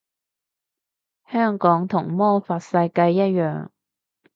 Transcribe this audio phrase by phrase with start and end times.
[1.31, 3.69] 香港同魔法世界一樣